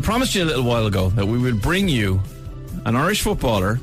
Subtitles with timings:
[0.00, 2.22] We promised you a little while ago that we would bring you
[2.86, 3.78] an Irish footballer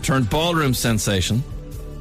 [0.00, 1.44] turned ballroom sensation,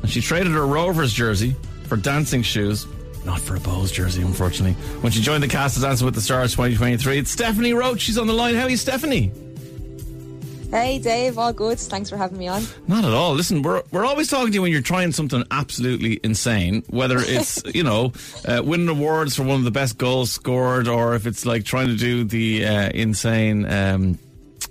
[0.01, 2.87] and she traded her Rovers jersey for dancing shoes.
[3.25, 4.82] Not for a Bohs jersey, unfortunately.
[5.01, 8.00] When she joined the cast of Dancing with the Stars 2023, it's Stephanie Roche.
[8.00, 8.55] She's on the line.
[8.55, 9.33] How are you, Stephanie?
[10.71, 11.79] Hey Dave, all good.
[11.79, 12.63] Thanks for having me on.
[12.88, 13.33] Not at all.
[13.33, 17.63] Listen, we're we're always talking to you when you're trying something absolutely insane, whether it's
[17.73, 18.13] you know
[18.47, 21.87] uh, winning awards for one of the best goals scored, or if it's like trying
[21.87, 23.65] to do the uh, insane.
[23.65, 24.19] Um,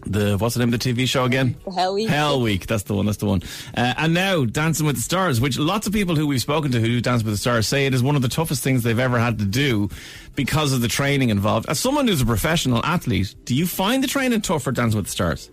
[0.07, 1.57] the what's the name of the TV show again?
[1.65, 2.09] The Hell Week.
[2.09, 2.67] Hell Week.
[2.69, 3.07] That's the one.
[3.07, 3.43] That's the one.
[3.77, 6.81] Uh, and now Dancing with the Stars, which lots of people who we've spoken to
[6.81, 8.99] who do Dance with the Stars say it is one of the toughest things they've
[8.99, 9.89] ever had to do
[10.37, 11.69] because of the training involved.
[11.69, 15.07] As someone who's a professional athlete, do you find the training tough for Dancing with
[15.07, 15.51] the Stars?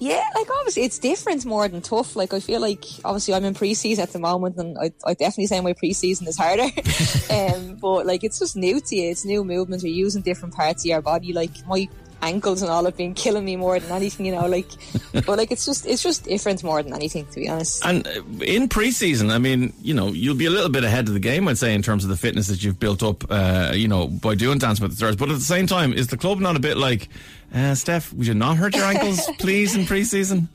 [0.00, 2.16] Yeah, like obviously it's different more than tough.
[2.16, 5.46] Like I feel like obviously I'm in pre-season at the moment, and I, I definitely
[5.46, 6.64] say my pre-season is harder.
[7.30, 9.10] um, but like it's just new to you.
[9.10, 9.84] It's new movements.
[9.84, 11.32] You're using different parts of your body.
[11.32, 11.88] Like my
[12.24, 14.46] ankles and all have been killing me more than anything, you know.
[14.46, 14.68] Like,
[15.12, 17.84] but like it's just it's just different more than anything, to be honest.
[17.84, 21.14] And uh, in pre-season, I mean, you know, you'll be a little bit ahead of
[21.14, 23.88] the game, I'd say, in terms of the fitness that you've built up, uh, you
[23.88, 25.16] know, by doing Dance with the Stars.
[25.16, 27.08] But at the same time, is the club not a bit like,
[27.54, 28.12] uh, Steph?
[28.12, 30.48] Would you not hurt your ankles, please, in pre-season?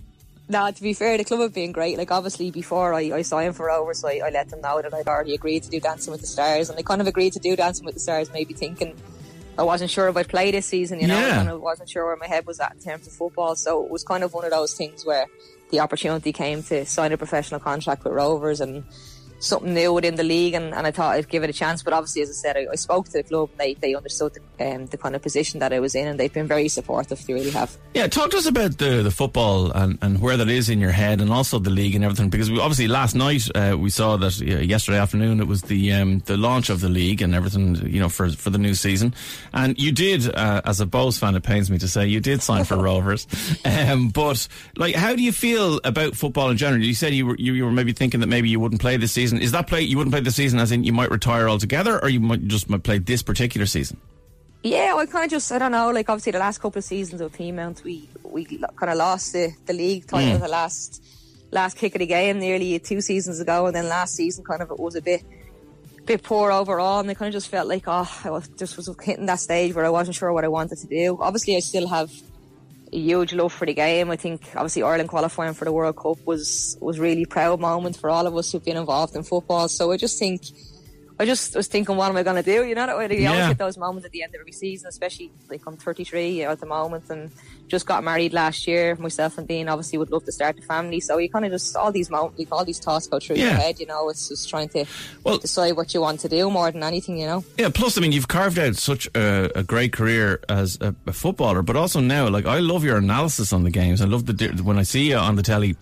[0.52, 2.00] No, to be fair, the club have been great.
[2.00, 5.08] Like, obviously, before I, I signed for Rovers, I, I let them know that I'd
[5.08, 7.56] already agreed to do Dancing with the Stars, and they kind of agreed to do
[7.56, 8.96] Dancing with the Stars, maybe thinking
[9.60, 11.28] I wasn't sure if I'd play this season, you know, Yeah.
[11.28, 13.56] I kind of wasn't sure where my head was at in terms of football.
[13.58, 15.26] So it was kind of one of those things where
[15.70, 18.86] the opportunity came to sign a professional contract with Rovers and
[19.40, 21.84] something new within the league, and, and I thought I'd give it a chance.
[21.84, 24.38] But obviously, as I said, I, I spoke to the club, and they, they understood
[24.58, 27.26] the, um, the kind of position that I was in, and they've been very supportive.
[27.26, 27.76] They really have.
[27.94, 30.92] Yeah, talk to us about the the football and, and where that is in your
[30.92, 32.30] head, and also the league and everything.
[32.30, 35.94] Because we, obviously last night uh, we saw that uh, yesterday afternoon it was the
[35.94, 39.14] um, the launch of the league and everything, you know, for for the new season.
[39.54, 42.42] And you did, uh, as a Bohs fan, it pains me to say, you did
[42.42, 43.28] sign for Rovers.
[43.66, 46.82] Um, but like, how do you feel about football in general?
[46.82, 49.12] You said you were you, you were maybe thinking that maybe you wouldn't play this
[49.12, 49.29] season.
[49.38, 52.10] Is that play you wouldn't play the season, as in you might retire altogether, or
[52.10, 53.98] you might just might play this particular season?
[54.64, 57.22] Yeah, I kind of just, I don't know, like obviously the last couple of seasons
[57.22, 60.42] of Peamount, we, we kind of lost the, the league title Mm.
[60.42, 61.02] the last,
[61.52, 63.68] last kick of the game nearly two seasons ago.
[63.68, 65.24] And then last season kind of it was a bit,
[66.06, 67.00] bit poor overall.
[67.00, 69.74] And I kind of just felt like, oh, I was, just was hitting that stage
[69.74, 71.18] where I wasn't sure what I wanted to do.
[71.22, 72.12] Obviously I still have
[72.92, 74.12] a huge love for the game.
[74.12, 78.10] I think obviously Ireland qualifying for the World Cup was, was really proud moment for
[78.10, 79.68] all of us who've been involved in football.
[79.68, 80.42] So I just think,
[81.20, 82.64] I just was thinking, what am I going to do?
[82.66, 83.48] You know, that you always Yeah.
[83.50, 86.66] get those moments at the end of every season, especially like I'm 33 at the
[86.66, 87.30] moment and
[87.68, 88.96] just got married last year.
[88.96, 91.02] Myself and Dean obviously would love to start a family.
[91.02, 93.52] So you kind of just, all these moments, like all these thoughts go through your
[93.52, 94.86] head, you know, it's just trying to
[95.26, 97.44] Well- decide what you want to do more than anything, you know.
[97.58, 101.12] Yeah, plus, I mean, you've carved out such a, a great career as a, a
[101.14, 104.02] footballer, but also now, like, I love your analysis on the games.
[104.02, 105.76] I love the when I see you on the telly.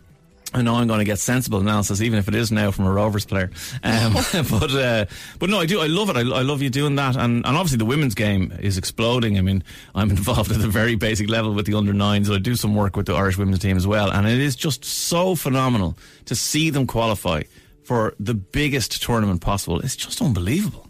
[0.54, 2.92] I know I'm going to get sensible analysis, even if it is now from a
[2.92, 3.52] Rovers player.
[3.84, 4.14] Um,
[4.50, 5.06] but uh,
[5.40, 5.82] but no, I do.
[5.82, 6.16] I love it.
[6.16, 9.38] I, I love you doing that, and, and obviously the women's game is exploding.
[9.38, 9.64] I mean,
[9.94, 12.30] I'm involved at a very basic level with the under nines.
[12.32, 14.86] I do some work with the Irish women's team as well, and it is just
[14.86, 17.44] so phenomenal to see them qualify
[17.84, 19.80] for the biggest tournament possible.
[19.80, 20.88] It's just unbelievable.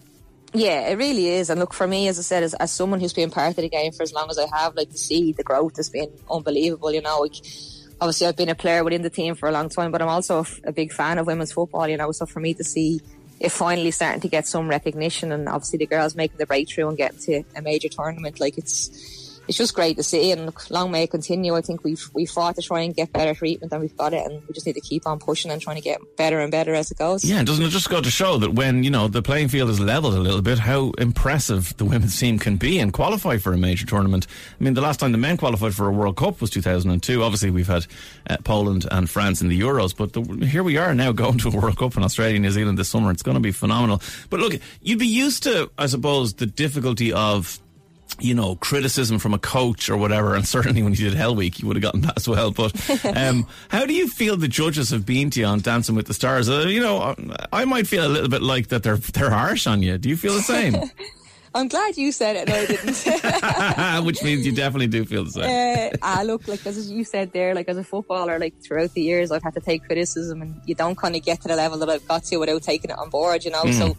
[0.54, 1.50] Yeah, it really is.
[1.50, 3.70] And look, for me, as I said, as, as someone who's been part of the
[3.70, 6.92] game for as long as I have, like to see the growth has been unbelievable.
[6.92, 7.36] You know, like
[8.00, 10.46] obviously I've been a player within the team for a long time, but I'm also
[10.64, 11.88] a big fan of women's football.
[11.88, 13.02] You know, so for me to see
[13.40, 16.98] it finally starting to get some recognition, and obviously the girls making the breakthrough and
[16.98, 19.26] getting to a major tournament, like it's.
[19.48, 21.56] It's just great to see, and long may it continue.
[21.56, 24.26] I think we've we fought to try and get better treatment, and we've got it,
[24.26, 26.74] and we just need to keep on pushing and trying to get better and better
[26.74, 27.24] as it goes.
[27.24, 29.80] Yeah, doesn't it just go to show that when, you know, the playing field is
[29.80, 33.58] leveled a little bit, how impressive the women's team can be and qualify for a
[33.58, 34.28] major tournament?
[34.60, 37.24] I mean, the last time the men qualified for a World Cup was 2002.
[37.24, 37.86] Obviously, we've had
[38.30, 41.50] uh, Poland and France in the Euros, but the, here we are now going to
[41.50, 43.12] a World Cup in Australia and New Zealand this summer.
[43.12, 44.02] It's going to be phenomenal.
[44.30, 47.60] But look, you'd be used to, I suppose, the difficulty of
[48.20, 51.60] you know, criticism from a coach or whatever, and certainly when you did Hell Week,
[51.60, 52.52] you would have gotten that as well.
[52.52, 52.74] But
[53.18, 56.14] um, how do you feel the judges have been to you on Dancing with the
[56.14, 56.50] Stars?
[56.50, 57.16] Uh, you know,
[57.54, 59.98] I might feel a little bit like that they're they're harsh on you.
[59.98, 60.76] Do you feel the same?
[61.56, 64.06] I'm glad you said it and I didn't.
[64.06, 65.92] Which means you definitely do feel the same.
[65.94, 69.02] uh, ah, look, like as you said there, like as a footballer, like throughout the
[69.02, 71.80] years, I've had to take criticism, and you don't kind of get to the level
[71.80, 73.66] that I've got to without taking it on board, you know.
[73.72, 73.98] So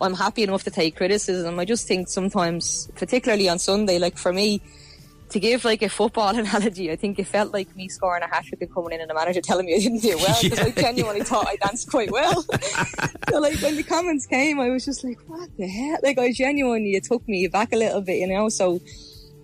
[0.00, 1.58] I'm happy enough to take criticism.
[1.58, 4.60] I just think sometimes, particularly on Sunday, like for me.
[5.30, 8.46] To give like a football analogy, I think it felt like me scoring a hat
[8.46, 10.72] trick and coming in and the manager telling me I didn't do well because I
[10.76, 12.42] Yeah, genuinely thought I danced quite well.
[13.30, 16.32] so like when the comments came, I was just like, "What the hell?" Like I
[16.32, 18.48] genuinely, it took me back a little bit, you know.
[18.48, 18.80] So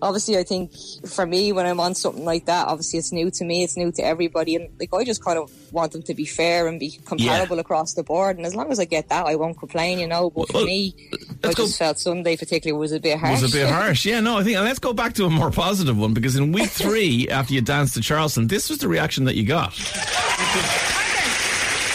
[0.01, 0.71] obviously, I think
[1.07, 3.91] for me, when I'm on something like that, obviously it's new to me, it's new
[3.93, 6.91] to everybody, and like I just kind of want them to be fair and be
[7.05, 7.61] comparable yeah.
[7.61, 8.37] across the board.
[8.37, 10.29] And as long as I get that, I won't complain, you know.
[10.29, 10.95] But well, for me,
[11.43, 13.41] I just felt Sunday particularly was a bit harsh.
[13.41, 14.19] Was a bit harsh, yeah.
[14.19, 14.57] No, I think.
[14.57, 17.61] And let's go back to a more positive one because in week three, after you
[17.61, 19.73] danced to Charleston, this was the reaction that you got.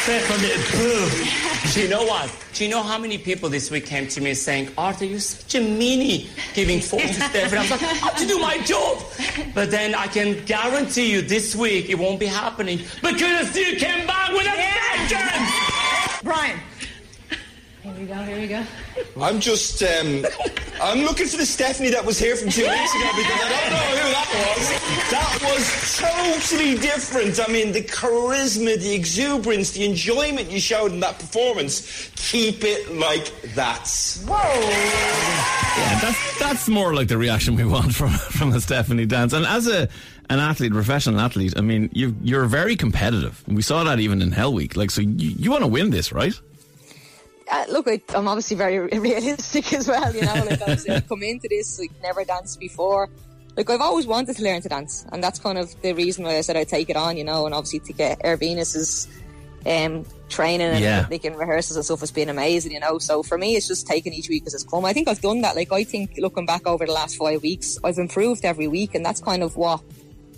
[0.05, 2.29] Do you know what?
[2.55, 5.55] Do you know how many people this week came to me saying, Arthur, you're such
[5.55, 7.53] a meanie giving four to Steph.
[7.53, 9.01] And I was like, I have to do my job.
[9.55, 14.05] But then I can guarantee you this week it won't be happening because you came
[14.05, 15.07] back with a yeah.
[15.07, 16.21] vengeance.
[16.25, 16.59] Brian.
[17.83, 18.65] Here we go, here we go.
[19.21, 20.27] I'm just, um,
[20.83, 23.71] I'm looking for the Stephanie that was here from two weeks ago because I don't
[23.71, 24.29] know who that
[24.59, 24.82] was.
[26.01, 27.41] That was totally different.
[27.41, 32.11] I mean, the charisma, the exuberance, the enjoyment you showed in that performance.
[32.17, 33.89] Keep it like that.
[34.27, 34.61] Whoa!
[35.81, 39.33] Yeah, that's that's more like the reaction we want from from a Stephanie dance.
[39.33, 39.89] And as a
[40.31, 43.43] an athlete, professional athlete, I mean, you you're very competitive.
[43.47, 44.77] We saw that even in Hell Week.
[44.77, 46.39] Like, so you, you want to win this, right?
[47.53, 50.15] uh, look, I, am obviously very realistic as well.
[50.15, 53.09] You know, like I come into this like never danced before.
[53.57, 56.37] Like I've always wanted to learn to dance, and that's kind of the reason why
[56.37, 57.17] I said I'd take it on.
[57.17, 59.09] You know, and obviously to get Air Venus's
[59.67, 61.07] um, training and yeah.
[61.11, 62.73] in rehearsals and stuff has been amazing.
[62.73, 64.85] You know, so for me, it's just taking each week as it's come.
[64.85, 65.57] I think I've done that.
[65.57, 69.05] Like I think looking back over the last five weeks, I've improved every week, and
[69.05, 69.83] that's kind of what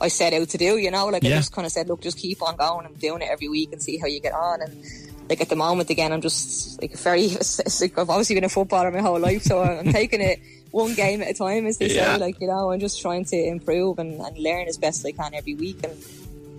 [0.01, 0.77] I set out to do.
[0.77, 1.35] You know, like yeah.
[1.35, 3.73] I just kind of said, look, just keep on going and doing it every week
[3.73, 4.85] and see how you get on and
[5.29, 7.29] like at the moment again I'm just like very
[7.81, 10.39] like I've obviously been a footballer my whole life so I'm taking it
[10.75, 12.15] one game at a time as they yeah.
[12.15, 15.13] say like you know I'm just trying to improve and, and learn as best I
[15.13, 15.95] can every week and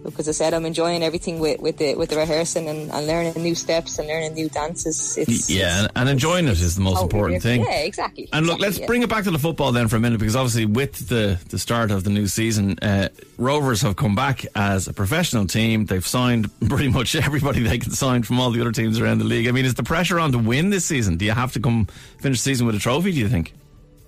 [0.06, 3.34] because I said I'm enjoying everything with, with the with the rehearsing and, and learning
[3.42, 5.18] new steps and learning new dances.
[5.18, 7.64] It's, yeah, it's, and enjoying it is the most important thing.
[7.64, 8.30] Yeah, exactly.
[8.32, 8.86] And look, exactly, let's yeah.
[8.86, 11.58] bring it back to the football then for a minute because obviously with the the
[11.58, 15.86] start of the new season, uh, Rovers have come back as a professional team.
[15.86, 19.26] They've signed pretty much everybody they can sign from all the other teams around the
[19.26, 19.48] league.
[19.48, 21.18] I mean, is the pressure on to win this season?
[21.18, 21.86] Do you have to come
[22.20, 23.12] finish the season with a trophy?
[23.12, 23.54] Do you think?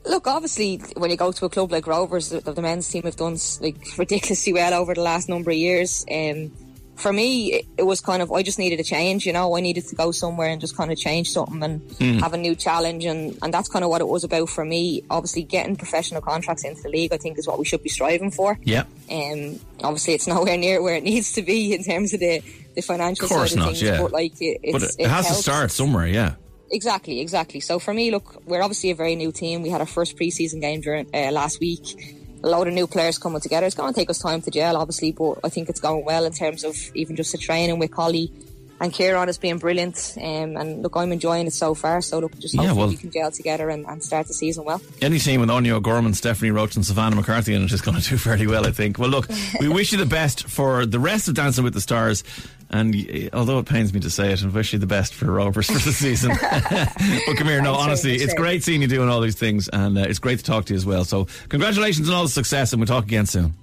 [0.07, 3.15] Look, obviously, when you go to a club like Rovers, the, the men's team have
[3.15, 6.05] done like ridiculously well over the last number of years.
[6.11, 6.51] Um,
[6.95, 9.25] for me, it, it, was kind of I just needed a change.
[9.25, 12.19] You know, I needed to go somewhere and just kind of change something and mm.
[12.21, 15.03] have a new challenge, and and that's kind of what it was about for me.
[15.09, 18.31] Obviously, getting professional contracts into the league, I think, is what we should be striving
[18.31, 18.57] for.
[18.63, 18.85] Yeah.
[19.11, 19.59] Um.
[19.83, 22.41] Obviously, it's nowhere near where it needs to be in terms of the
[22.75, 23.81] the financial of course side of not, things.
[23.81, 24.01] Yeah.
[24.01, 25.37] But like, it, but it, it has helps.
[25.37, 26.07] to start somewhere.
[26.07, 26.35] Yeah.
[26.71, 27.59] Exactly, exactly.
[27.59, 29.61] So for me, look, we're obviously a very new team.
[29.61, 33.17] We had our first preseason game during uh, last week a lot of new players
[33.17, 33.65] coming together.
[33.65, 36.25] It's going to take us time to gel, obviously, but I think it's going well
[36.25, 38.31] in terms of even just the training with Collie
[38.79, 40.13] and Kieran has been brilliant.
[40.17, 42.01] Um, and look, I'm enjoying it so far.
[42.01, 44.65] So look, just hopefully yeah, well, we can gel together and, and, start the season
[44.65, 44.81] well.
[45.01, 48.09] Any team with Áine O'Gorman, Stephanie Roche, and Savannah McCarthy in it is going to
[48.09, 48.99] do fairly well, I think.
[48.99, 49.29] Well, look,
[49.59, 52.23] we wish you the best for the rest of Dancing with the Stars.
[52.69, 55.25] And uh, although it pains me to say it, I wish you the best for
[55.25, 56.31] Rovers for the season.
[56.41, 60.01] but come here, no, honestly, it's great seeing you doing all these things, and uh,
[60.01, 61.05] it's great to talk to you as well.
[61.05, 63.53] So, congratulations on all the success, and we'll talk again soon.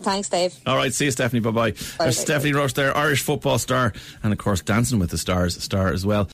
[0.00, 0.56] Thanks, Dave.
[0.64, 1.40] All right, see you, Stephanie.
[1.40, 1.70] Bye bye.
[1.98, 5.88] There's Stephanie Roche there, Irish football star, and of course, Dancing with the Stars star
[5.88, 6.24] as well.